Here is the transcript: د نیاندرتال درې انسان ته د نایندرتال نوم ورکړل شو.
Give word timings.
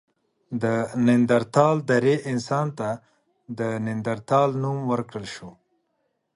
د 0.63 0.65
نیاندرتال 1.05 1.75
درې 1.91 2.15
انسان 2.31 2.67
ته 2.79 2.89
د 3.59 3.61
نایندرتال 3.85 4.49
نوم 4.61 4.79
ورکړل 4.91 5.25
شو. 5.35 5.49